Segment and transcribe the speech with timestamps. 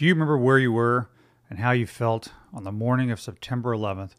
[0.00, 1.10] Do you remember where you were
[1.50, 4.12] and how you felt on the morning of September 11th,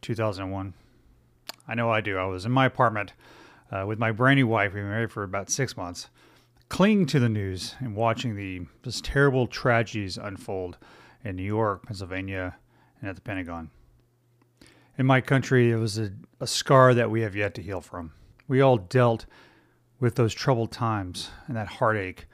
[0.00, 0.72] 2001?
[1.68, 2.16] I know I do.
[2.16, 3.12] I was in my apartment
[3.70, 4.72] uh, with my brand new wife.
[4.72, 6.08] We've been married for about six months,
[6.70, 10.78] clinging to the news and watching the just terrible tragedies unfold
[11.22, 12.56] in New York, Pennsylvania,
[13.02, 13.68] and at the Pentagon.
[14.96, 18.12] In my country, it was a, a scar that we have yet to heal from.
[18.48, 19.26] We all dealt
[19.98, 22.24] with those troubled times and that heartache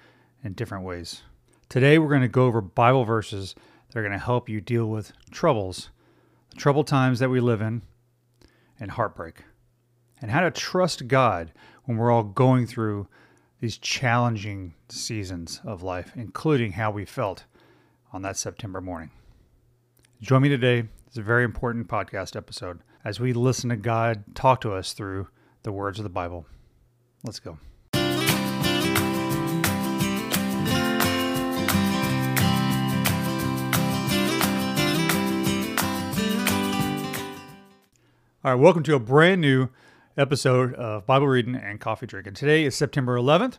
[0.45, 1.23] in different ways.
[1.69, 3.57] Today, we're going to go over Bible verses
[3.89, 5.91] that are going to help you deal with troubles,
[6.51, 7.83] the troubled times that we live in,
[8.79, 9.43] and heartbreak,
[10.23, 11.53] and how to trust God
[11.85, 13.09] when we're all going through
[13.61, 17.45] these challenging seasons of life, including how we felt
[18.13, 19.11] on that September morning.
[20.21, 20.85] Join me today.
[21.09, 25.29] It's a very important podcast episode as we listen to God talk to us through
[25.65, 26.47] the words of the Bible.
[27.25, 27.59] Let's go.
[38.47, 39.71] All right, welcome to a brand new
[40.17, 42.35] episode of Bible reading and coffee drinking.
[42.35, 43.59] Today is September 11th,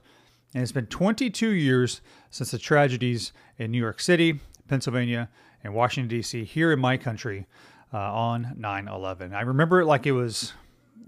[0.53, 1.99] and it's been 22 years
[2.30, 5.27] since the tragedies in New York City, Pennsylvania,
[5.61, 7.47] and Washington, D.C., here in my country
[7.93, 9.33] uh, on 9 11.
[9.33, 10.53] I remember it like it was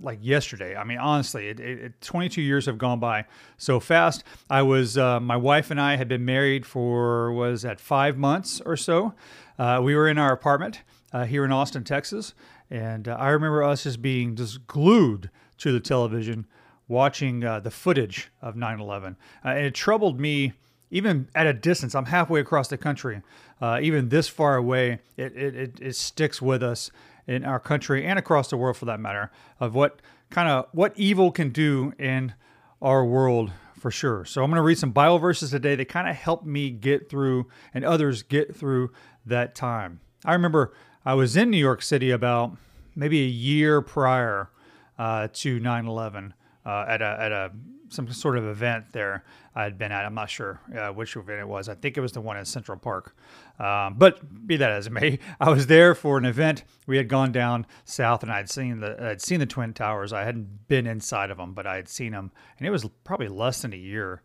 [0.02, 0.76] like yesterday.
[0.76, 3.24] I mean, honestly, it, it, 22 years have gone by
[3.58, 4.26] so fast.
[4.50, 8.60] I was, uh, my wife and I had been married for, was at five months
[8.60, 9.14] or so.
[9.58, 10.82] Uh, we were in our apartment
[11.14, 12.34] uh, here in Austin, Texas.
[12.70, 16.46] And uh, I remember us just being just glued to the television
[16.88, 19.16] watching uh, the footage of 9 11.
[19.44, 20.54] Uh, and it troubled me
[20.92, 21.96] even at a distance.
[21.96, 23.22] I'm halfway across the country.
[23.62, 26.92] Uh, even this far away, it, it, it, it sticks with us
[27.28, 30.94] in our country and across the world for that matter of what kind of what
[30.96, 32.34] evil can do in
[32.82, 34.26] our world for sure.
[34.26, 37.10] So I'm going to read some Bible verses today that kind of helped me get
[37.10, 38.92] through and others get through
[39.26, 40.00] that time.
[40.26, 40.74] I remember
[41.06, 42.58] I was in New York City about
[42.96, 44.50] maybe a year prior
[44.98, 46.34] uh, to 9/11
[46.66, 47.52] uh, at a at a
[47.90, 49.24] some sort of event there
[49.56, 50.06] I had been at.
[50.06, 51.70] I'm not sure uh, which event it was.
[51.70, 53.16] I think it was the one in Central Park.
[53.60, 56.64] Um, but be that as it may, I was there for an event.
[56.86, 60.14] We had gone down south, and I'd seen the I'd seen the twin towers.
[60.14, 63.30] I hadn't been inside of them, but I had seen them, and it was probably
[63.30, 64.22] less than a year.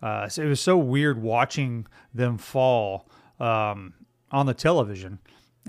[0.00, 3.08] Uh, so it was so weird watching them fall
[3.40, 3.94] um,
[4.30, 5.18] on the television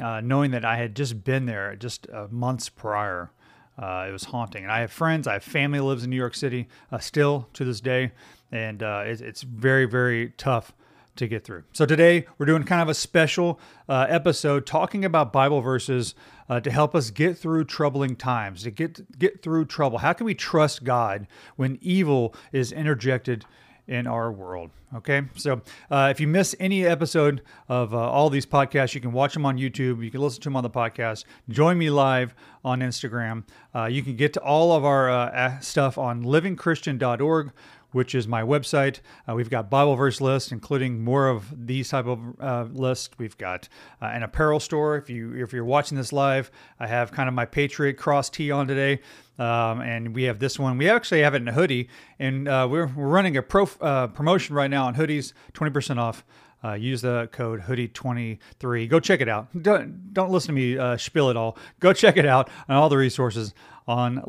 [0.01, 3.31] uh, knowing that I had just been there just uh, months prior.
[3.77, 4.63] Uh, it was haunting.
[4.63, 7.63] And I have friends, I have family lives in New York City uh, still to
[7.63, 8.11] this day,
[8.51, 10.73] and uh, it, it's very, very tough
[11.15, 11.63] to get through.
[11.71, 16.15] So today we're doing kind of a special uh, episode talking about Bible verses
[16.63, 19.99] to help us get through troubling times, to get get through trouble.
[19.99, 21.27] How can we trust God
[21.57, 23.45] when evil is interjected
[23.89, 24.69] in our world.
[24.95, 25.61] Okay, so
[25.91, 29.45] uh, if you miss any episode of uh, all these podcasts, you can watch them
[29.45, 30.03] on YouTube.
[30.03, 31.25] You can listen to them on the podcast.
[31.49, 32.33] Join me live
[32.63, 33.43] on Instagram.
[33.75, 37.51] Uh, you can get to all of our uh, stuff on livingchristian.org
[37.91, 38.99] which is my website.
[39.27, 43.09] Uh, we've got Bible verse lists, including more of these type of uh, lists.
[43.17, 43.67] We've got
[44.01, 44.97] uh, an apparel store.
[44.97, 48.51] If you if you're watching this live, I have kind of my Patriot Cross tee
[48.51, 48.99] on today.
[49.37, 50.77] Um, and we have this one.
[50.77, 51.87] We actually have it in a hoodie,
[52.19, 56.25] and uh, we're, we're running a pro, uh, promotion right now on hoodies, 20% off.
[56.61, 58.89] Uh, use the code hoodie23.
[58.89, 59.47] Go check it out.
[59.61, 61.57] Don't, don't listen to me uh, spill it all.
[61.79, 63.53] Go check it out and all the resources
[63.87, 64.21] on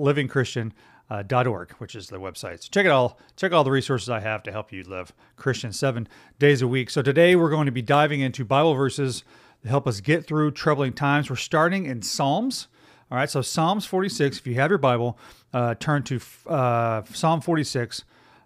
[1.10, 2.62] livingchristian.org, which is the website.
[2.62, 3.18] So check it all.
[3.36, 6.90] Check all the resources I have to help you live Christian seven days a week.
[6.90, 9.24] So today we're going to be diving into Bible verses
[9.62, 11.28] to help us get through troubling times.
[11.28, 12.68] We're starting in Psalms.
[13.10, 15.18] All right, so Psalms 46, if you have your Bible,
[15.52, 18.04] uh, turn to uh, Psalm 46,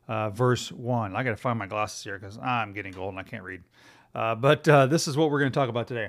[0.08, 1.14] uh, verse 1.
[1.14, 3.62] I got to find my glasses here because I'm getting old and I can't read.
[4.14, 6.08] Uh, but uh, this is what we're going to talk about today.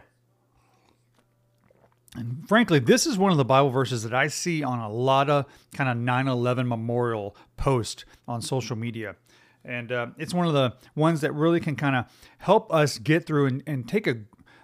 [2.15, 5.29] And frankly, this is one of the Bible verses that I see on a lot
[5.29, 9.15] of kind of 9 11 memorial posts on social media.
[9.63, 12.05] And uh, it's one of the ones that really can kind of
[12.37, 14.17] help us get through and, and take a,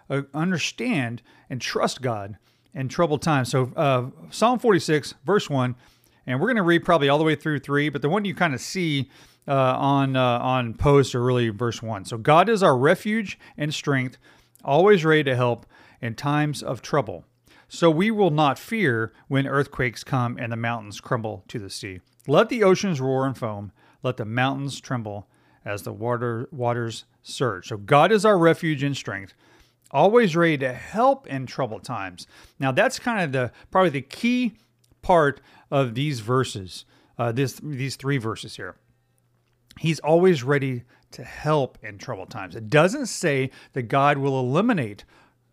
[0.10, 2.38] a, understand and trust God
[2.74, 3.50] in troubled times.
[3.50, 5.76] So uh, Psalm 46, verse 1,
[6.28, 8.36] and we're going to read probably all the way through 3, but the one you
[8.36, 9.10] kind of see
[9.48, 12.06] uh, on, uh, on post are really verse 1.
[12.06, 14.18] So God is our refuge and strength,
[14.64, 15.66] always ready to help
[16.00, 17.26] in times of trouble.
[17.74, 22.02] So we will not fear when earthquakes come and the mountains crumble to the sea.
[22.28, 23.72] Let the oceans roar and foam,
[24.04, 25.30] let the mountains tremble
[25.64, 27.70] as the water waters surge.
[27.70, 29.34] So God is our refuge and strength
[29.90, 32.28] always ready to help in troubled times.
[32.60, 34.58] Now, that's kind of the probably the key
[35.02, 35.40] part
[35.72, 36.84] of these verses,
[37.18, 38.76] uh, this these three verses here.
[39.80, 42.54] He's always ready to help in troubled times.
[42.54, 45.06] It doesn't say that God will eliminate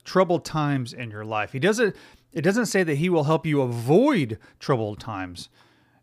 [0.09, 1.53] troubled times in your life.
[1.53, 1.95] He doesn't
[2.33, 5.49] it doesn't say that he will help you avoid troubled times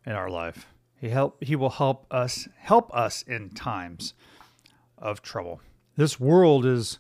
[0.06, 0.68] in our life.
[0.96, 4.14] He help he will help us help us in times
[4.98, 5.60] of trouble.
[5.98, 7.00] This world is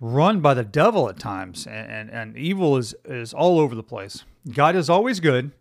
[0.00, 3.82] run by the devil at times and, and, and evil is, is all over the
[3.82, 4.24] place.
[4.52, 5.52] God is always good.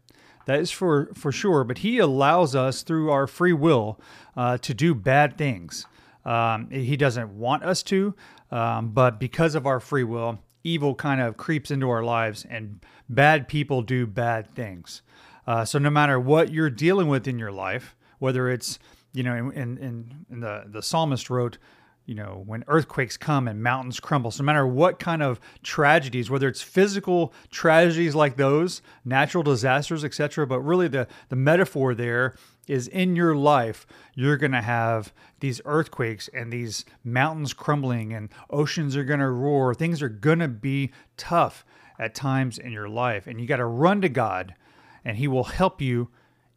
[0.48, 4.00] That is for, for sure, but he allows us through our free will
[4.36, 5.86] uh, to do bad things.
[6.25, 8.16] Um, he doesn't want us to,
[8.50, 12.80] um, but because of our free will, evil kind of creeps into our lives and
[13.10, 15.02] bad people do bad things.
[15.48, 18.80] Uh, so no matter what you're dealing with in your life, whether it's,
[19.13, 21.58] you know, in, in, in the, the psalmist wrote,
[22.06, 26.30] you know, when earthquakes come and mountains crumble, so no matter what kind of tragedies,
[26.30, 32.36] whether it's physical tragedies like those, natural disasters, etc., but really the, the metaphor there
[32.71, 33.85] is in your life,
[34.15, 39.29] you're going to have these earthquakes and these mountains crumbling and oceans are going to
[39.29, 39.75] roar.
[39.75, 41.65] Things are going to be tough
[42.00, 43.27] at times in your life.
[43.27, 44.56] And you got to run to God
[45.03, 46.09] and He will help you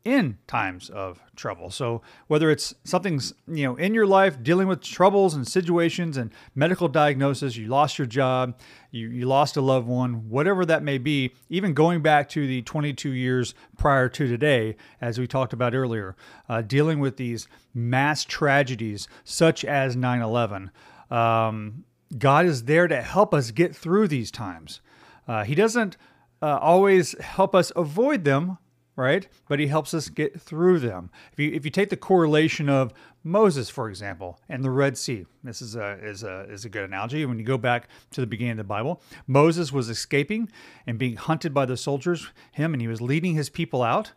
[0.05, 1.71] in times of trouble.
[1.71, 6.31] So whether it's something's, you know, in your life dealing with troubles and situations and
[6.55, 8.59] medical diagnosis, you lost your job,
[8.91, 12.61] you, you lost a loved one, whatever that may be, even going back to the
[12.63, 16.15] 22 years prior to today, as we talked about earlier,
[16.51, 20.71] uh, dealing with these mass tragedies such as 9 11,
[21.11, 21.85] um,
[22.19, 24.81] God is there to help us get through these times.
[25.27, 25.97] Uh, he doesn't
[26.43, 28.59] uh, always help us avoid them,
[28.97, 29.27] right?
[29.49, 31.11] But he helps us get through them.
[31.33, 32.93] If you if you take the correlation of
[33.23, 36.85] Moses, for example, and the Red Sea, this is a is a is a good
[36.85, 37.25] analogy.
[37.27, 40.51] When you go back to the beginning of the Bible, Moses was escaping
[40.87, 44.13] and being hunted by the soldiers, him, and he was leading his people out,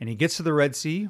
[0.00, 1.08] and he gets to the Red Sea.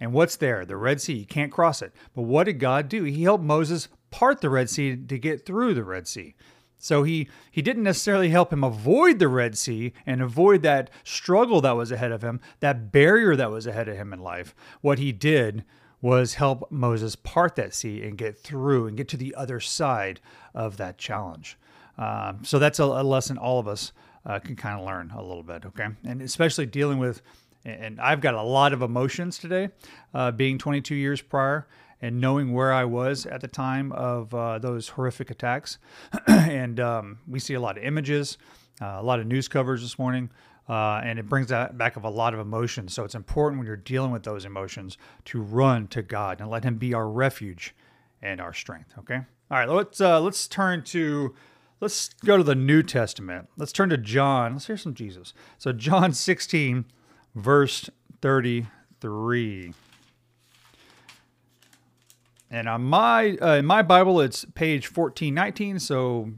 [0.00, 0.64] And what's there?
[0.64, 1.14] The Red Sea.
[1.14, 1.92] You can't cross it.
[2.12, 3.04] But what did God do?
[3.04, 6.34] He helped Moses part the Red Sea to get through the Red Sea.
[6.82, 11.60] So he he didn't necessarily help him avoid the Red Sea and avoid that struggle
[11.60, 14.52] that was ahead of him, that barrier that was ahead of him in life.
[14.80, 15.64] What he did
[16.00, 20.20] was help Moses part that sea and get through and get to the other side
[20.54, 21.56] of that challenge.
[21.96, 23.92] Um, so that's a, a, lesson all of us
[24.26, 25.86] uh, can kind of learn a little bit, okay?
[26.04, 27.22] And especially dealing with,
[27.64, 29.68] and I've got a lot of emotions today,
[30.12, 31.68] uh, being 22 years prior
[32.02, 35.78] and knowing where I was at the time of uh, those horrific attacks.
[36.26, 38.36] and um, we see a lot of images,
[38.82, 40.28] uh, a lot of news coverage this morning,
[40.68, 42.92] uh, and it brings that back of a lot of emotions.
[42.92, 46.64] So it's important when you're dealing with those emotions to run to God and let
[46.64, 47.74] Him be our refuge
[48.20, 48.92] and our strength.
[48.98, 49.20] Okay.
[49.50, 49.68] All right.
[49.68, 51.34] Let's uh, let's turn to
[51.80, 53.48] let's go to the New Testament.
[53.56, 54.54] Let's turn to John.
[54.54, 55.34] Let's hear some Jesus.
[55.58, 56.86] So John 16,
[57.34, 57.90] verse
[58.20, 59.74] 33.
[62.52, 65.78] And on my uh, in my Bible, it's page fourteen nineteen.
[65.78, 66.30] So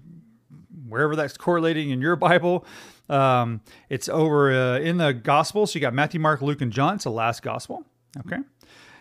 [0.89, 2.65] wherever that's correlating in your Bible,
[3.09, 5.67] um, it's over uh, in the Gospel.
[5.67, 6.95] So you got Matthew, Mark, Luke, and John.
[6.95, 7.85] It's the last Gospel.
[8.21, 8.39] Okay.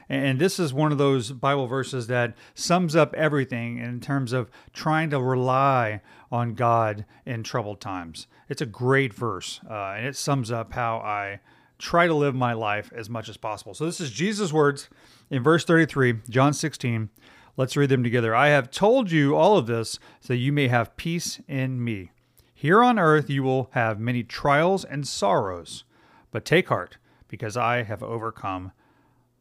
[0.09, 4.51] And this is one of those Bible verses that sums up everything in terms of
[4.73, 6.01] trying to rely
[6.31, 8.27] on God in troubled times.
[8.49, 11.39] It's a great verse, uh, and it sums up how I
[11.79, 13.73] try to live my life as much as possible.
[13.73, 14.89] So this is Jesus' words
[15.29, 17.09] in verse 33, John 16.
[17.55, 18.35] Let's read them together.
[18.35, 22.11] I have told you all of this so you may have peace in me.
[22.53, 25.83] Here on earth you will have many trials and sorrows,
[26.31, 28.71] but take heart, because I have overcome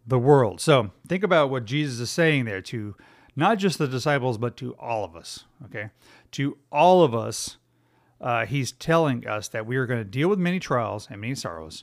[0.07, 0.61] the world.
[0.61, 2.97] So think about what Jesus is saying there to
[3.35, 5.45] not just the disciples, but to all of us.
[5.64, 5.90] Okay.
[6.33, 7.57] To all of us,
[8.21, 11.35] uh, he's telling us that we are going to deal with many trials and many
[11.35, 11.83] sorrows,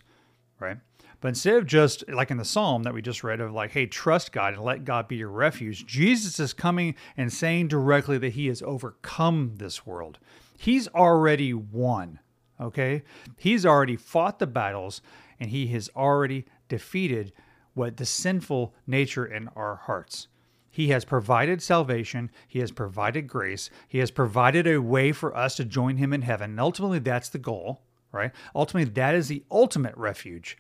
[0.60, 0.78] right?
[1.22, 3.86] But instead of just like in the psalm that we just read of like, hey,
[3.86, 8.34] trust God and let God be your refuge, Jesus is coming and saying directly that
[8.34, 10.20] he has overcome this world.
[10.58, 12.20] He's already won,
[12.60, 13.04] okay?
[13.38, 15.02] He's already fought the battles
[15.40, 17.34] and he has already defeated
[17.74, 20.28] what the sinful nature in our hearts.
[20.70, 22.30] He has provided salvation.
[22.48, 23.70] He has provided grace.
[23.88, 26.52] He has provided a way for us to join him in heaven.
[26.52, 28.32] And ultimately, that's the goal, right?
[28.56, 30.58] Ultimately, that is the ultimate refuge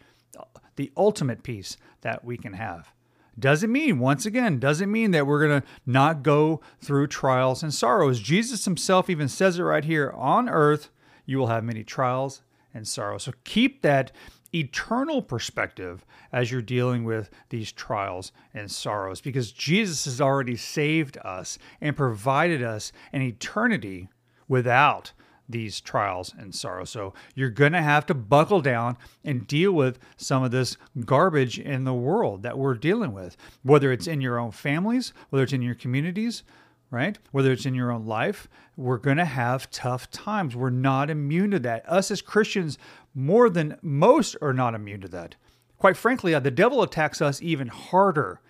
[0.80, 2.94] the ultimate peace that we can have.
[3.38, 7.74] Doesn't mean, once again, doesn't mean that we're going to not go through trials and
[7.74, 8.22] sorrows.
[8.22, 10.90] Jesus himself even says it right here on earth,
[11.26, 13.24] you will have many trials and sorrows.
[13.24, 14.14] So keep that
[14.56, 21.18] eternal perspective as you're dealing with these trials and sorrows because Jesus has already saved
[21.26, 24.08] us and provided us an eternity
[24.48, 25.12] without
[25.50, 26.86] these trials and sorrow.
[26.86, 31.58] So you're going to have to buckle down and deal with some of this garbage
[31.60, 35.54] in the world that we're dealing with, whether it's in your own families, whether it's
[35.54, 36.44] in your communities,
[36.92, 37.18] right?
[37.32, 40.56] Whether it's in your own life, we're going to have tough times.
[40.56, 41.90] We're not immune to that.
[41.90, 42.78] Us as Christians,
[43.14, 45.36] more than most, are not immune to that.
[45.78, 48.42] Quite frankly, uh, the devil attacks us even harder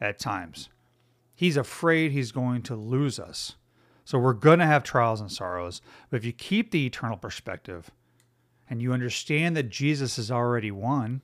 [0.00, 0.68] at times.
[1.34, 3.56] He's afraid he's going to lose us.
[4.04, 5.80] So we're going to have trials and sorrows.
[6.10, 7.90] But if you keep the eternal perspective
[8.68, 11.22] and you understand that Jesus has already won,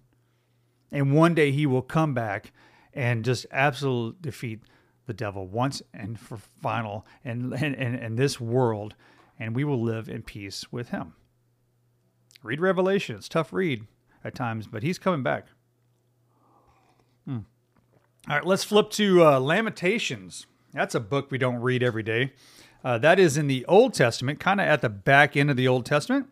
[0.90, 2.52] and one day he will come back
[2.94, 4.61] and just absolutely defeat
[5.06, 8.94] the devil once and for final and in, in, in this world,
[9.38, 11.14] and we will live in peace with him.
[12.42, 13.16] Read Revelation.
[13.16, 13.87] It's tough read
[14.23, 15.47] at times, but he's coming back.
[17.25, 17.38] Hmm.
[18.28, 20.47] All right, let's flip to uh, Lamentations.
[20.73, 22.32] That's a book we don't read every day.
[22.88, 25.68] Uh, that is in the Old Testament, kind of at the back end of the
[25.68, 26.26] Old Testament.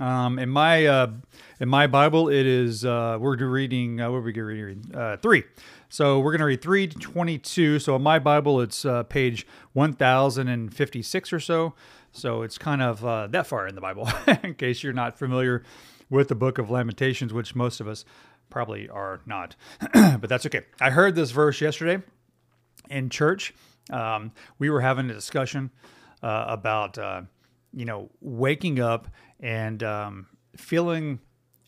[0.00, 1.12] Um, in my uh,
[1.60, 4.92] in my Bible, it is uh, we're reading uh, what are we going to read?
[4.92, 5.44] Uh, three.
[5.88, 7.78] So we're going to read three twenty two.
[7.78, 11.74] So in my Bible, it's uh, page one thousand and fifty six or so.
[12.10, 14.08] So it's kind of uh, that far in the Bible,
[14.42, 15.62] in case you're not familiar
[16.08, 18.04] with the Book of Lamentations, which most of us
[18.48, 19.54] probably are not.
[19.92, 20.62] but that's okay.
[20.80, 22.02] I heard this verse yesterday
[22.88, 23.54] in church.
[23.90, 25.70] Um, we were having a discussion
[26.22, 26.98] about
[27.72, 29.08] you know waking up
[29.40, 31.20] and um, feeling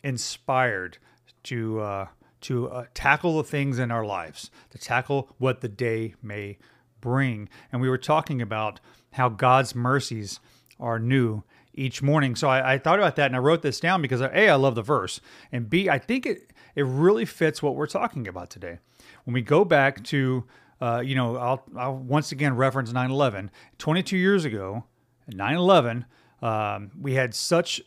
[0.03, 0.97] inspired
[1.43, 2.07] to uh,
[2.41, 6.57] to uh, tackle the things in our lives, to tackle what the day may
[7.01, 7.49] bring.
[7.71, 8.79] And we were talking about
[9.13, 10.39] how God's mercies
[10.79, 11.43] are new
[11.73, 12.35] each morning.
[12.35, 14.75] So I, I thought about that and I wrote this down because a I love
[14.75, 15.19] the verse,
[15.51, 18.79] and b I think it it really fits what we're talking about today.
[19.25, 20.45] When we go back to
[20.83, 23.51] uh, you know, I'll, I'll once again reference 9 11.
[23.77, 24.83] 22 years ago,
[25.29, 26.05] 9 11,
[26.41, 27.81] um, we had such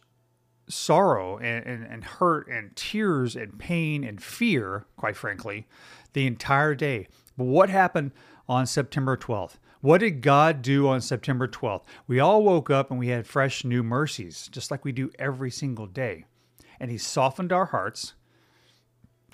[0.67, 5.67] sorrow and, and, and, hurt and tears and pain and fear, quite frankly,
[6.15, 7.07] the entire day.
[7.37, 8.13] But what happened
[8.49, 9.57] on September 12th?
[9.83, 11.85] What did God do on September 12th?
[12.07, 15.51] We all woke up and we had fresh new mercies, just like we do every
[15.51, 16.25] single day.
[16.81, 18.15] And He softened our hearts.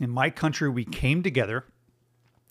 [0.00, 1.66] In my country, we came together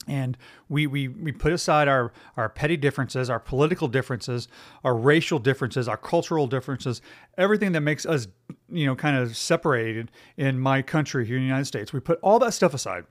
[0.07, 4.47] and we, we, we put aside our, our petty differences, our political differences,
[4.83, 7.01] our racial differences, our cultural differences,
[7.37, 8.27] everything that makes us,
[8.69, 11.93] you know, kind of separated in my country here in the United States.
[11.93, 13.05] We put all that stuff aside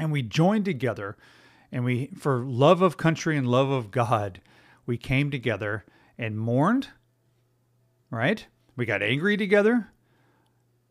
[0.00, 1.16] and we joined together
[1.70, 4.40] and we, for love of country and love of God,
[4.86, 5.84] we came together
[6.18, 6.88] and mourned,
[8.10, 8.46] right?
[8.76, 9.92] We got angry together,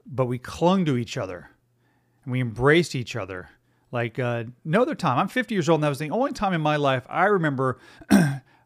[0.05, 1.51] but we clung to each other
[2.23, 3.49] and we embraced each other
[3.91, 5.17] like uh, no other time.
[5.17, 7.79] I'm 50 years old, and that was the only time in my life I remember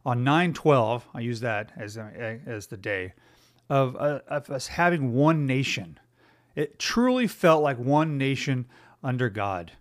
[0.05, 1.03] on 9/12.
[1.13, 3.13] I use that as as the day
[3.69, 5.99] of, uh, of us having one nation.
[6.55, 8.65] It truly felt like one nation
[9.03, 9.73] under God,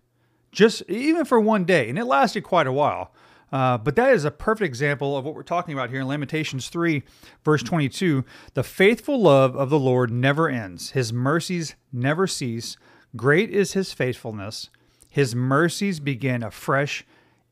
[0.51, 3.13] just even for one day, and it lasted quite a while.
[3.53, 6.69] Uh, but that is a perfect example of what we're talking about here in Lamentations
[6.69, 7.05] 3,
[7.45, 8.25] verse 22.
[8.55, 12.77] The faithful love of the Lord never ends, his mercies never cease.
[13.15, 14.71] Great is his faithfulness.
[15.15, 17.05] His mercies begin afresh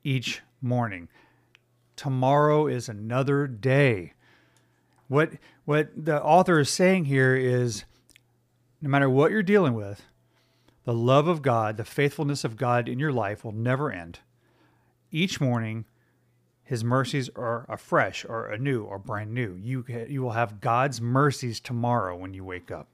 [0.03, 1.09] each morning.
[1.95, 4.15] Tomorrow is another day.
[5.07, 7.85] What what the author is saying here is
[8.81, 10.03] no matter what you're dealing with,
[10.83, 14.19] the love of God, the faithfulness of God in your life will never end.
[15.13, 15.85] Each morning,
[16.65, 19.55] his mercies are afresh or anew or brand new.
[19.55, 22.89] You you will have God's mercies tomorrow when you wake up.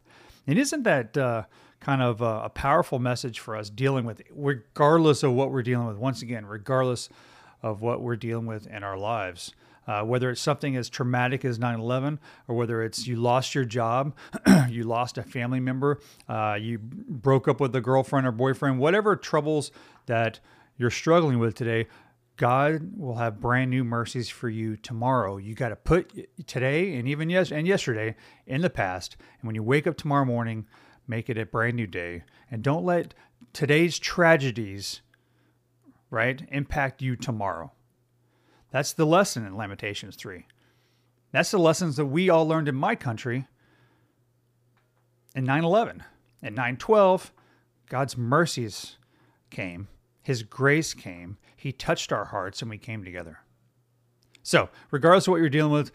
[0.47, 1.45] And isn't that uh,
[1.81, 5.87] kind of a, a powerful message for us dealing with, regardless of what we're dealing
[5.87, 5.97] with.
[5.97, 7.09] Once again, regardless
[7.63, 9.53] of what we're dealing with in our lives.
[9.87, 13.65] Uh, whether it's something as traumatic as 9 11, or whether it's you lost your
[13.65, 14.15] job,
[14.69, 19.17] you lost a family member, uh, you broke up with a girlfriend or boyfriend, whatever
[19.17, 19.73] troubles
[20.05, 20.41] that
[20.77, 21.87] you're struggling with today,
[22.37, 25.39] God will have brand new mercies for you tomorrow.
[25.39, 26.13] You got to put
[26.47, 28.15] today and even yes and yesterday
[28.47, 30.67] in the past, and when you wake up tomorrow morning,
[31.09, 32.23] Make it a brand new day.
[32.51, 33.15] And don't let
[33.53, 35.01] today's tragedies,
[36.11, 37.73] right, impact you tomorrow.
[38.71, 40.47] That's the lesson in Lamentations 3.
[41.33, 43.47] That's the lessons that we all learned in my country
[45.35, 46.03] in 9 11.
[46.43, 47.33] In 9 12,
[47.89, 48.99] God's mercies
[49.51, 49.89] came,
[50.23, 53.41] His grace came, He touched our hearts, and we came together.
[54.43, 55.91] So, regardless of what you're dealing with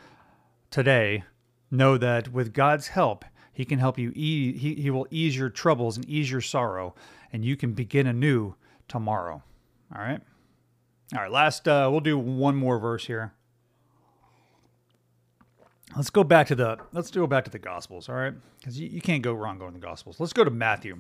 [0.70, 1.24] today,
[1.72, 5.50] know that with God's help, he can help you ease, he, he will ease your
[5.50, 6.96] troubles and ease your sorrow,
[7.32, 8.56] and you can begin anew
[8.88, 9.44] tomorrow.
[9.96, 10.22] All right?
[11.14, 13.34] All right, last, uh, we'll do one more verse here.
[15.96, 18.34] let's go back to the let's go back to the Gospels, all right?
[18.60, 20.20] Because you, you, can't go wrong going to the Gospels.
[20.20, 21.00] Let's go to Matthew.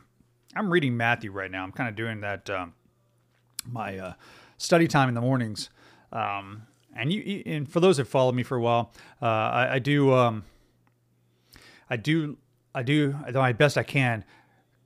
[0.56, 1.64] I'm reading Matthew right now.
[1.64, 2.74] I'm kind of doing that um,
[3.66, 4.14] my uh,
[4.58, 5.70] study time in the mornings.
[6.12, 6.64] Um,
[6.96, 8.92] and you, and for those that follow me for a while,
[9.22, 10.44] uh, I, I, do um,
[11.90, 12.38] I do
[12.76, 14.24] I do my best I can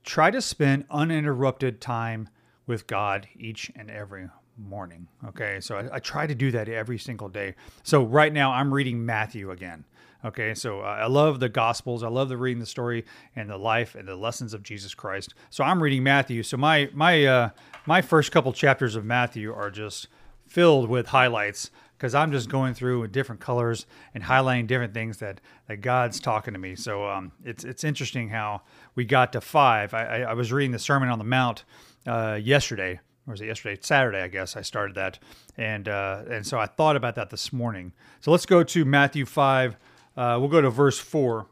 [0.04, 2.30] try to spend uninterrupted time
[2.66, 5.08] with God each and every morning.
[5.28, 7.56] Okay, so I, I, try to do that every single day.
[7.84, 9.86] So right now I'm reading Matthew again.
[10.26, 12.04] Okay, so uh, I love the Gospels.
[12.04, 15.36] I love the reading the story and the life and the lessons of Jesus Christ.
[15.50, 16.42] So I'm reading Matthew.
[16.42, 17.50] So my my uh,
[17.86, 20.08] my first couple chapters of Matthew are just
[20.48, 25.18] filled with highlights because I'm just going through with different colors and highlighting different things
[25.18, 26.76] that that God's talking to me.
[26.76, 28.62] So um, it's it's interesting how
[28.96, 29.94] we got to five.
[29.94, 31.64] I, I, I was reading the Sermon on the Mount
[32.06, 33.78] uh, yesterday or was it yesterday?
[33.82, 35.20] Saturday, I guess I started that,
[35.58, 37.94] and uh, and so I thought about that this morning.
[38.22, 39.76] So let's go to Matthew five.
[40.16, 41.48] Uh, we'll go to verse four.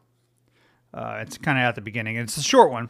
[0.93, 2.15] Uh, it's kind of at the beginning.
[2.15, 2.89] It's a short one,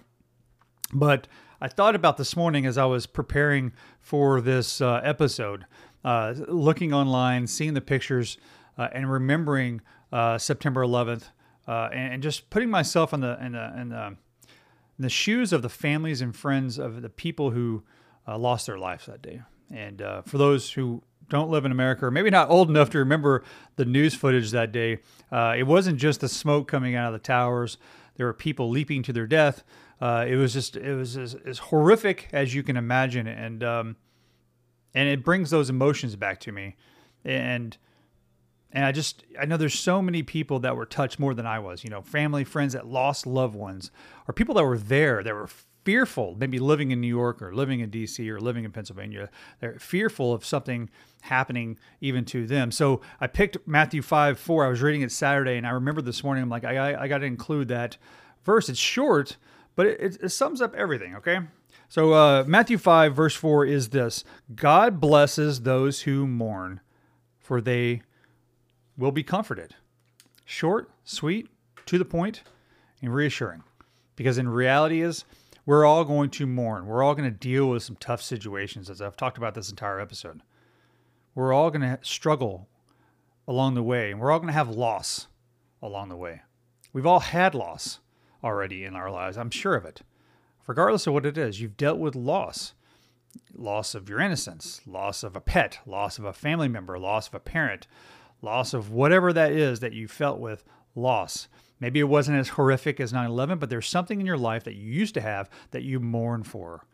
[0.94, 1.28] but
[1.60, 5.66] I thought about this morning as I was preparing for this uh, episode,
[6.06, 8.38] uh, looking online, seeing the pictures,
[8.78, 9.82] uh, and remembering
[10.38, 11.24] September 11th,
[11.68, 14.18] and, and, just putting myself in the in the in the, in
[15.00, 17.84] the shoes of the families and friends of the people who
[18.28, 19.42] uh, lost their lives that day.
[19.72, 23.00] And uh, for those who don't live in America, or maybe not old enough to
[23.00, 23.44] remember
[23.78, 25.00] the news footage that day,
[25.32, 27.78] uh, it wasn't just the smoke coming out of the towers.
[28.16, 29.64] There were people leaping to their death.
[30.00, 33.96] Uh, it was just it was as, as, horrific as you can imagine, and um,
[34.96, 36.76] and it brings those emotions back to me.
[37.24, 37.78] And
[38.72, 41.60] and I just I know there's so many people that were touched more than I
[41.60, 41.84] was.
[41.84, 43.92] You know, family, friends that lost loved ones,
[44.28, 45.50] or people that were there that were
[45.84, 49.30] fearful, maybe living in New York or living in DC or living in Pennsylvania.
[49.60, 50.90] They're fearful of something
[51.22, 52.72] happening even to them.
[52.72, 54.66] So I picked Matthew 5 4.
[54.66, 57.20] I was reading it Saturday and I remember this morning, I'm like, I, I got
[57.20, 57.98] to include that
[58.44, 58.68] verse.
[58.68, 59.38] It's short,
[59.76, 61.40] but it, it sums up everything, okay?
[61.90, 64.24] So uh, Matthew 5, verse 4 is this
[64.54, 66.82] God blesses those who mourn,
[67.40, 68.02] for they
[68.98, 69.76] will be comforted.
[70.46, 71.48] Short, sweet,
[71.86, 72.44] to the point,
[73.02, 73.64] and reassuring.
[74.16, 75.26] Because in reality is
[75.66, 76.86] we're all going to mourn.
[76.86, 80.00] We're all going to deal with some tough situations, as I've talked about this entire
[80.00, 80.42] episode.
[81.34, 82.68] We're all going to struggle
[83.48, 85.28] along the way, and we're all going to have loss
[85.82, 86.42] along the way.
[86.94, 88.00] We've all had loss
[88.44, 89.38] already in our lives.
[89.38, 90.02] I'm sure of it.
[90.68, 92.74] Regardless of what it is, you've dealt with loss
[93.54, 97.36] loss of your innocence, loss of a pet, loss of a family member, loss of
[97.36, 97.88] a parent,
[98.42, 100.64] loss of whatever that is that you felt with
[100.96, 101.48] loss.
[101.80, 104.76] Maybe it wasn't as horrific as 9 11, but there's something in your life that
[104.76, 106.86] you used to have that you mourn for.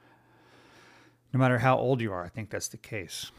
[1.33, 3.31] No matter how old you are, I think that's the case.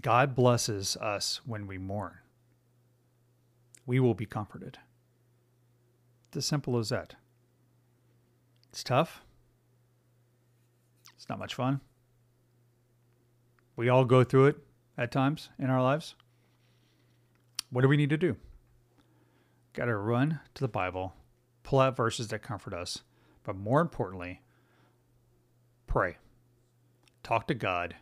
[0.00, 2.18] God blesses us when we mourn.
[3.86, 4.78] We will be comforted.
[6.28, 7.14] It's as simple as that.
[8.76, 9.22] It's tough.
[11.14, 11.80] It's not much fun.
[13.74, 14.58] We all go through it
[14.98, 16.14] at times in our lives.
[17.70, 18.36] What do we need to do?
[19.72, 21.14] got to run to the Bible,
[21.62, 23.00] pull out verses that comfort us,
[23.44, 24.42] but more importantly,
[25.86, 26.18] pray.
[27.22, 27.96] Talk to God.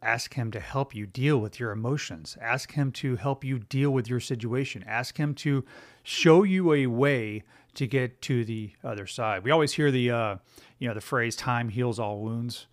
[0.00, 2.38] Ask Him to help you deal with your emotions.
[2.40, 4.84] Ask Him to help you deal with your situation.
[4.86, 5.64] Ask Him to
[6.04, 7.42] show you a way
[7.74, 9.44] to get to the other side.
[9.44, 10.36] We always hear the, uh,
[10.78, 12.66] you know, the phrase "time heals all wounds,"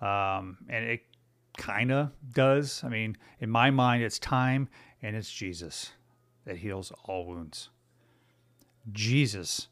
[0.00, 1.02] um, and it
[1.56, 2.82] kind of does.
[2.84, 4.68] I mean, in my mind, it's time
[5.02, 5.92] and it's Jesus
[6.44, 7.68] that heals all wounds.
[8.90, 9.68] Jesus,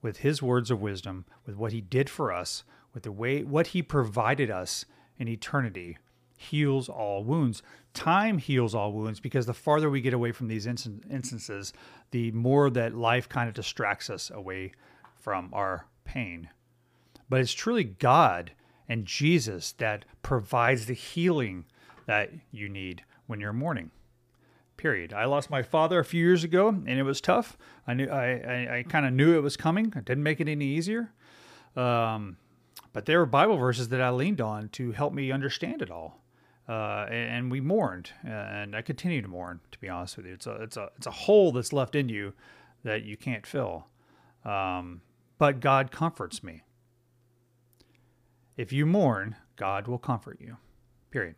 [0.00, 3.68] with his words of wisdom, with what he did for us, with the way what
[3.68, 4.86] he provided us
[5.18, 5.98] in eternity,
[6.36, 7.62] heals all wounds.
[7.94, 11.72] Time heals all wounds because the farther we get away from these instances,
[12.10, 14.72] the more that life kind of distracts us away
[15.18, 16.48] from our pain.
[17.28, 18.52] But it's truly God
[18.88, 21.64] and Jesus that provides the healing
[22.06, 23.90] that you need when you're mourning
[24.76, 25.12] period.
[25.12, 27.56] I lost my father a few years ago, and it was tough.
[27.86, 29.86] I knew I, I, I kind of knew it was coming.
[29.86, 31.12] It didn't make it any easier.
[31.74, 32.36] Um,
[32.92, 36.22] but there were Bible verses that I leaned on to help me understand it all.
[36.68, 39.60] Uh, and, we mourned, and I continue to mourn.
[39.70, 42.08] To be honest with you, it's a it's a it's a hole that's left in
[42.08, 42.32] you
[42.82, 43.86] that you can't fill.
[44.44, 45.02] Um,
[45.38, 46.62] but God comforts me.
[48.56, 50.56] If you mourn, God will comfort you.
[51.10, 51.36] Period.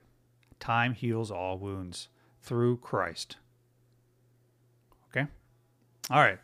[0.61, 2.09] Time heals all wounds
[2.41, 3.37] through Christ.
[5.11, 5.27] Okay?
[6.11, 6.39] All right.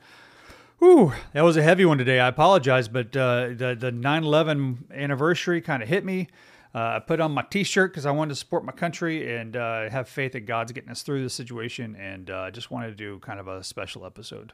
[0.78, 2.20] Whew, that was a heavy one today.
[2.20, 6.28] I apologize, but uh, the the 9/11 anniversary kind of hit me.
[6.74, 9.88] Uh, I put on my T-shirt because I wanted to support my country and uh,
[9.90, 11.94] have faith that God's getting us through this situation.
[11.96, 14.52] And I uh, just wanted to do kind of a special episode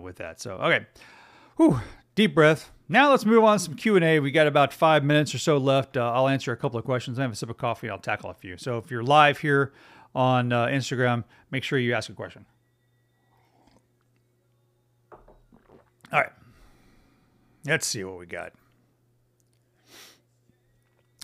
[0.00, 0.40] with that.
[0.40, 0.86] So okay,
[1.56, 1.80] Whew,
[2.14, 2.72] deep breath.
[2.88, 4.18] Now let's move on to some Q&A.
[4.18, 5.96] We got about five minutes or so left.
[5.96, 7.18] Uh, I'll answer a couple of questions.
[7.18, 7.88] I have a sip of coffee.
[7.88, 8.56] I'll tackle a few.
[8.56, 9.72] So if you're live here
[10.14, 12.44] on uh, Instagram, make sure you ask a question.
[16.12, 16.32] All right.
[17.64, 18.52] Let's see what we got.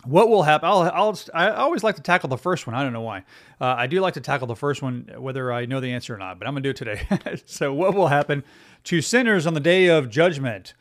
[0.05, 0.69] What will happen?
[0.69, 2.75] I'll, I'll, I always like to tackle the first one.
[2.75, 3.19] I don't know why.
[3.61, 6.19] Uh, I do like to tackle the first one, whether I know the answer or
[6.19, 7.43] not, but I'm going to do it today.
[7.47, 8.43] so, what will happen
[8.85, 10.75] to sinners on the day of judgment?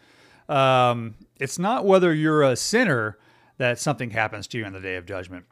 [0.47, 3.17] Um, it's not whether you're a sinner
[3.58, 5.45] that something happens to you on the day of judgment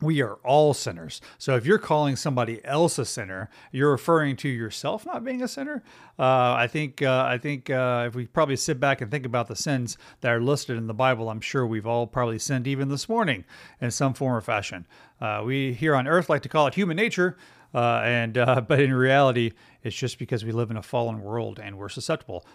[0.00, 1.20] we are all sinners.
[1.38, 5.48] So if you're calling somebody else a sinner, you're referring to yourself not being a
[5.48, 5.82] sinner.
[6.18, 9.48] Uh, I think uh, I think uh, if we probably sit back and think about
[9.48, 12.88] the sins that are listed in the Bible, I'm sure we've all probably sinned even
[12.88, 13.44] this morning
[13.80, 14.86] in some form or fashion.
[15.20, 17.36] Uh, we here on earth like to call it human nature,
[17.74, 21.58] uh, and uh, but in reality, it's just because we live in a fallen world
[21.58, 22.46] and we're susceptible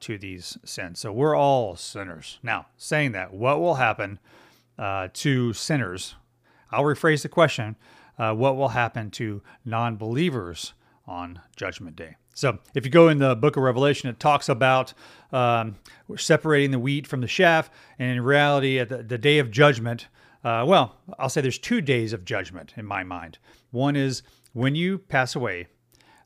[0.00, 1.00] to these sins.
[1.00, 2.38] So we're all sinners.
[2.42, 4.18] Now, saying that, what will happen
[4.78, 6.14] to sinners?
[6.72, 7.76] I'll rephrase the question
[8.18, 10.74] uh, What will happen to non believers
[11.06, 12.16] on Judgment Day?
[12.34, 14.94] So, if you go in the book of Revelation, it talks about
[15.32, 15.76] um,
[16.16, 17.70] separating the wheat from the chaff.
[17.98, 20.08] And in reality, at the, the day of judgment,
[20.42, 23.38] uh, well, I'll say there's two days of judgment in my mind.
[23.70, 24.22] One is
[24.54, 25.66] when you pass away,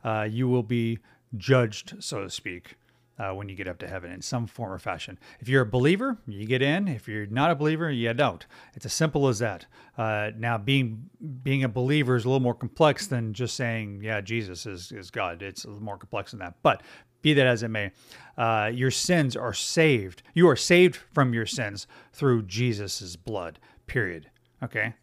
[0.05, 1.01] uh, you will be
[1.37, 2.77] judged, so to speak
[3.18, 5.18] uh, when you get up to heaven in some form or fashion.
[5.40, 6.88] If you're a believer, you get in.
[6.88, 8.44] If you're not a believer, you don't.
[8.74, 9.66] It's as simple as that.
[9.96, 11.09] Uh, now, being
[11.42, 15.11] being a believer is a little more complex than just saying, "Yeah, Jesus is is
[15.11, 16.57] God." It's a little more complex than that.
[16.62, 16.83] But
[17.22, 17.92] be that as it may,
[18.37, 20.22] uh, your sins are saved.
[20.35, 23.59] You are saved from your sins through Jesus' blood.
[23.87, 24.31] Period.
[24.62, 24.94] Okay.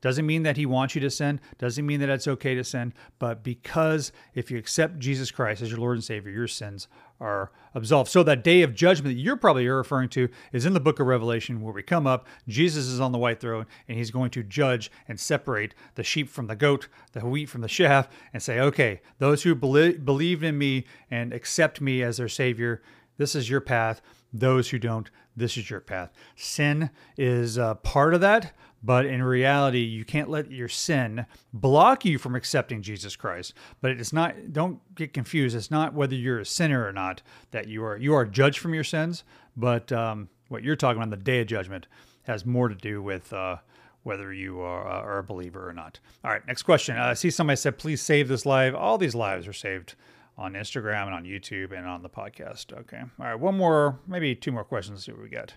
[0.00, 2.92] Doesn't mean that he wants you to sin, doesn't mean that it's okay to sin,
[3.18, 6.86] but because if you accept Jesus Christ as your Lord and Savior, your sins
[7.20, 8.08] are absolved.
[8.08, 11.08] So that day of judgment that you're probably referring to is in the book of
[11.08, 14.44] Revelation where we come up, Jesus is on the white throne and he's going to
[14.44, 18.60] judge and separate the sheep from the goat, the wheat from the chaff and say,
[18.60, 22.82] "Okay, those who believe in me and accept me as their savior,
[23.16, 24.00] this is your path.
[24.32, 29.80] Those who don't, this is your path." Sin is part of that, but in reality,
[29.80, 33.54] you can't let your sin block you from accepting Jesus Christ.
[33.80, 35.56] But it's not, don't get confused.
[35.56, 38.74] It's not whether you're a sinner or not that you are, you are judged from
[38.74, 39.24] your sins.
[39.56, 41.88] But um, what you're talking about, the day of judgment,
[42.22, 43.56] has more to do with uh,
[44.02, 45.98] whether you are, uh, are, a believer or not.
[46.24, 46.96] All right, next question.
[46.96, 48.74] Uh, I see somebody said, please save this live.
[48.74, 49.96] All these lives are saved
[50.36, 52.72] on Instagram and on YouTube and on the podcast.
[52.72, 53.00] Okay.
[53.00, 55.04] All right, one more, maybe two more questions.
[55.04, 55.54] See what we get.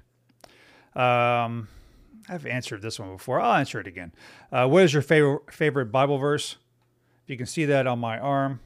[1.00, 1.68] Um,
[2.30, 3.40] I've answered this one before.
[3.40, 4.14] I'll answer it again.
[4.52, 6.58] Uh, what is your favorite favorite Bible verse?
[7.24, 8.60] If you can see that on my arm,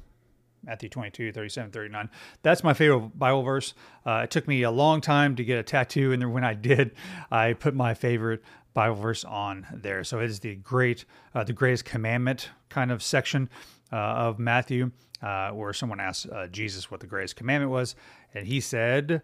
[0.63, 2.10] Matthew 22, 37, 39.
[2.41, 3.74] That's my favorite Bible verse.
[4.06, 6.54] Uh, it took me a long time to get a tattoo, and then when I
[6.54, 6.96] did,
[7.32, 8.41] I put my favorite
[8.74, 10.04] Bible verse on there.
[10.04, 13.50] So it is the great, uh, the greatest commandment kind of section
[13.91, 14.91] uh, of Matthew,
[15.22, 17.96] uh, where someone asked uh, Jesus what the greatest commandment was,
[18.34, 19.22] and he said,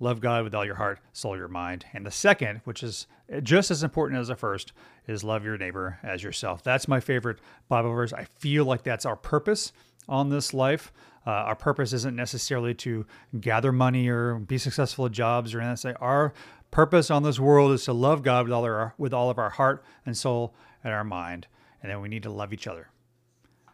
[0.00, 1.86] love God with all your heart, soul, your mind.
[1.92, 3.06] And the second, which is
[3.42, 4.72] just as important as the first,
[5.06, 6.62] is love your neighbor as yourself.
[6.62, 8.12] That's my favorite Bible verse.
[8.12, 9.72] I feel like that's our purpose
[10.08, 10.92] on this life.
[11.26, 13.06] Uh, our purpose isn't necessarily to
[13.40, 15.96] gather money or be successful at jobs or anything.
[15.96, 16.34] Our
[16.70, 19.50] purpose on this world is to love God with all our with all of our
[19.50, 21.46] heart and soul and our mind,
[21.82, 22.88] and then we need to love each other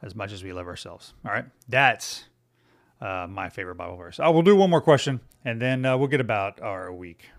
[0.03, 1.15] as much as we love ourselves.
[1.25, 2.27] All right, that's
[3.01, 4.21] uh, my favorite Bible verse.
[4.21, 7.31] I will do one more question, and then uh, we'll get about our week.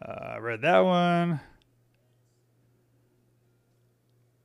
[0.00, 1.40] Uh, I read that one.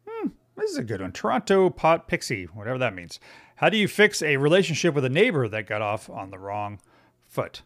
[0.07, 1.11] Hmm, this is a good one.
[1.11, 3.19] Toronto Pot Pixie, whatever that means.
[3.55, 6.79] How do you fix a relationship with a neighbor that got off on the wrong
[7.27, 7.61] foot?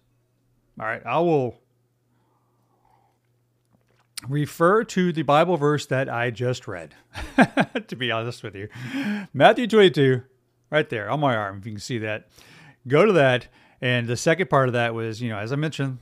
[0.77, 1.62] All right, I will
[4.27, 6.95] refer to the Bible verse that I just read,
[7.88, 8.67] to be honest with you.
[9.34, 10.23] Matthew 22,
[10.75, 12.27] right there on my arm, if you can see that.
[12.88, 13.47] Go to that.
[13.81, 15.99] And the second part of that was, you know, as I mentioned,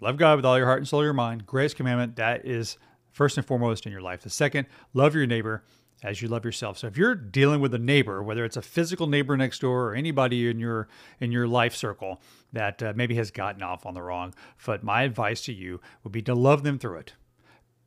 [0.00, 1.46] love God with all your heart and soul, your mind.
[1.46, 2.16] Greatest commandment.
[2.16, 2.78] That is
[3.12, 4.22] first and foremost in your life.
[4.22, 5.62] The second, love your neighbor
[6.02, 6.78] as you love yourself.
[6.78, 9.94] So if you're dealing with a neighbor, whether it's a physical neighbor next door or
[9.94, 10.88] anybody in your
[11.20, 12.20] in your life circle
[12.52, 16.12] that uh, maybe has gotten off on the wrong foot, my advice to you would
[16.12, 17.12] be to love them through it.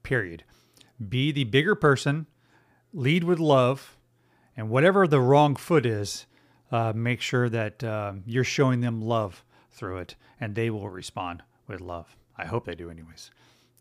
[0.04, 0.44] Period.
[1.10, 2.28] Be the bigger person,
[2.94, 3.98] lead with love,
[4.56, 6.26] and whatever the wrong foot is,
[6.72, 11.44] uh, make sure that uh, you're showing them love through it, and they will respond
[11.68, 12.16] with love.
[12.38, 13.32] I hope they do, anyways.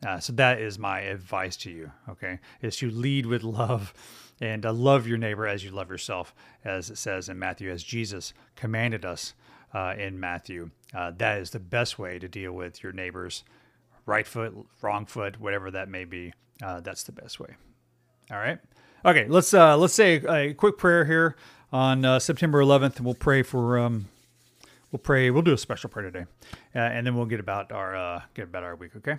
[0.06, 2.38] Uh, so that is my advice to you, okay?
[2.62, 3.92] Is to lead with love
[4.40, 7.83] and uh, love your neighbor as you love yourself, as it says in Matthew, as
[7.83, 9.35] Jesus commanded us
[9.74, 10.70] uh, in Matthew.
[10.94, 13.44] Uh, that is the best way to deal with your neighbor's
[14.06, 16.33] right foot, wrong foot, whatever that may be.
[16.61, 17.56] That's the best way.
[18.30, 18.59] All right.
[19.04, 19.26] Okay.
[19.28, 21.36] Let's uh, let's say a, quick prayer here
[21.72, 23.78] on uh, September 11th, and we'll pray for.
[23.78, 24.08] Um,
[24.92, 25.30] we'll pray.
[25.30, 26.26] We'll do a special prayer today,
[26.74, 28.96] and then we'll get about our get about our week.
[28.96, 29.16] Okay.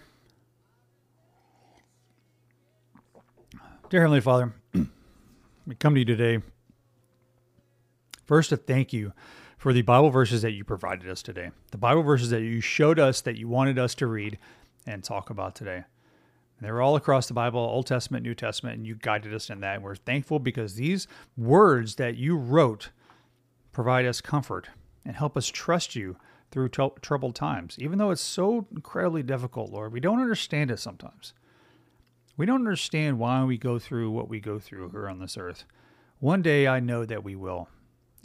[3.89, 4.53] Dear Heavenly Father,
[5.67, 6.41] we come to you today
[8.23, 9.11] first to thank you
[9.57, 11.51] for the Bible verses that you provided us today.
[11.71, 14.37] The Bible verses that you showed us that you wanted us to read
[14.87, 15.83] and talk about today.
[16.61, 19.61] They were all across the Bible, Old Testament, New Testament, and you guided us in
[19.61, 19.75] that.
[19.75, 22.91] And we're thankful because these words that you wrote
[23.71, 24.69] provide us comfort
[25.03, 26.17] and help us trust you
[26.51, 27.77] through t- troubled times.
[27.79, 31.33] Even though it's so incredibly difficult, Lord, we don't understand it sometimes.
[32.37, 35.65] We don't understand why we go through what we go through here on this earth.
[36.19, 37.69] One day I know that we will.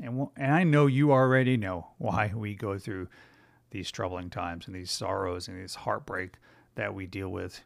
[0.03, 3.09] And, and I know you already know why we go through
[3.71, 6.35] these troubling times and these sorrows and these heartbreak
[6.75, 7.63] that we deal with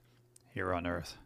[0.53, 1.17] here on earth.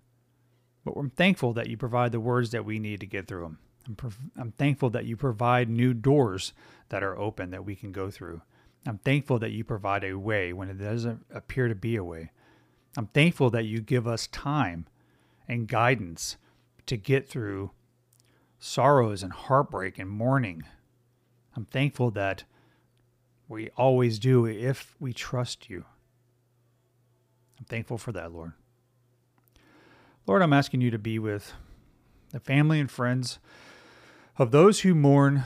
[0.85, 3.59] But I'm thankful that you provide the words that we need to get through them.
[3.87, 6.53] I'm, I'm thankful that you provide new doors
[6.91, 8.43] that are open that we can go through.
[8.87, 12.31] I'm thankful that you provide a way when it doesn't appear to be a way.
[12.97, 14.87] I'm thankful that you give us time
[15.49, 16.37] and guidance
[16.87, 17.71] to get through
[18.59, 20.65] sorrows and heartbreak and mourning
[21.57, 22.45] I'm thankful that
[23.49, 25.85] we always do if we trust you.
[27.59, 28.53] I'm thankful for that, Lord.
[30.27, 31.53] Lord, I'm asking you to be with
[32.31, 33.39] the family and friends
[34.39, 35.45] of those who mourn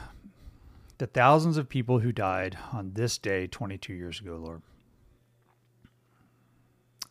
[0.98, 4.62] the thousands of people who died on this day 22 years ago, Lord.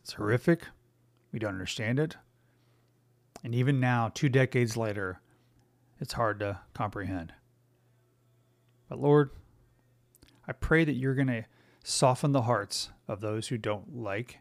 [0.01, 0.63] It's horrific.
[1.34, 2.15] We don't understand it.
[3.43, 5.19] And even now, two decades later,
[5.99, 7.34] it's hard to comprehend.
[8.88, 9.32] But Lord,
[10.47, 11.45] I pray that you're going to
[11.84, 14.39] soften the hearts of those who don't like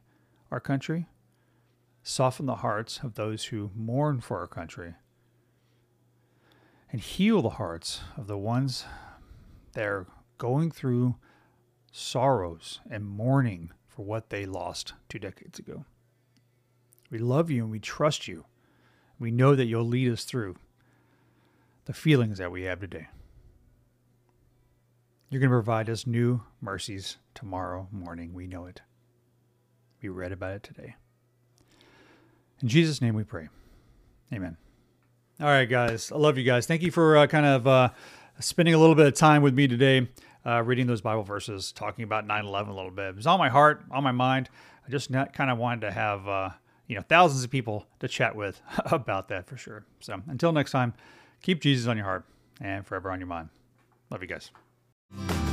[0.53, 1.09] our country,
[2.09, 4.95] soften the hearts of those who mourn for our country,
[6.93, 8.85] and heal the hearts of the ones
[9.73, 10.07] that are
[10.39, 11.17] going through
[11.91, 15.85] sorrows and mourning for what they lost two decades ago.
[17.11, 18.45] We love you and we trust you.
[19.19, 20.55] We know that you'll lead us through
[21.87, 23.09] the feelings that we have today.
[25.29, 28.33] You're going to provide us new mercies tomorrow morning.
[28.33, 28.83] We know it.
[30.01, 30.95] We read about it today.
[32.63, 33.49] In Jesus' name we pray.
[34.33, 34.57] Amen.
[35.41, 36.11] All right, guys.
[36.11, 36.67] I love you guys.
[36.67, 37.91] Thank you for uh, kind of uh,
[38.41, 40.09] spending a little bit of time with me today,
[40.47, 43.11] uh, reading those Bible verses, talking about 9 11 a little bit.
[43.11, 44.49] It was on my heart, on my mind.
[44.87, 46.51] I just kind of wanted to have uh,
[46.87, 49.85] you know thousands of people to chat with about that for sure.
[50.01, 50.95] So until next time,
[51.43, 52.25] keep Jesus on your heart
[52.61, 53.51] and forever on your mind.
[54.11, 55.46] Love you guys.